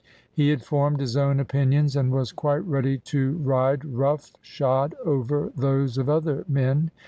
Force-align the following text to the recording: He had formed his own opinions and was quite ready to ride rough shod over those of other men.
He 0.31 0.49
had 0.49 0.63
formed 0.63 0.99
his 0.99 1.15
own 1.15 1.39
opinions 1.39 1.95
and 1.95 2.11
was 2.11 2.31
quite 2.31 2.65
ready 2.65 2.97
to 2.97 3.33
ride 3.37 3.85
rough 3.85 4.33
shod 4.41 4.95
over 5.05 5.51
those 5.55 5.95
of 5.99 6.09
other 6.09 6.43
men. 6.47 6.89